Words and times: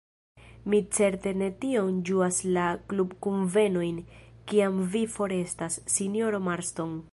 Ni 0.73 0.77
certe 0.95 1.33
ne 1.41 1.49
tiom 1.65 1.91
ĝuas 2.09 2.39
la 2.57 2.63
klubkunvenojn, 2.93 4.01
kiam 4.53 4.83
vi 4.95 5.05
forestas, 5.19 5.81
sinjoro 5.99 6.45
Marston. 6.51 7.01